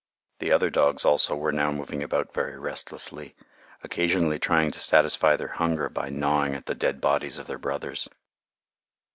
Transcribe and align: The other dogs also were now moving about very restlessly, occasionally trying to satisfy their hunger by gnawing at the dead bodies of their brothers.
The 0.39 0.51
other 0.51 0.71
dogs 0.71 1.05
also 1.05 1.35
were 1.35 1.51
now 1.51 1.71
moving 1.71 2.01
about 2.01 2.33
very 2.33 2.57
restlessly, 2.57 3.35
occasionally 3.83 4.39
trying 4.39 4.71
to 4.71 4.79
satisfy 4.79 5.35
their 5.35 5.49
hunger 5.49 5.89
by 5.89 6.09
gnawing 6.09 6.55
at 6.55 6.65
the 6.65 6.73
dead 6.73 6.99
bodies 6.99 7.37
of 7.37 7.45
their 7.45 7.59
brothers. 7.59 8.09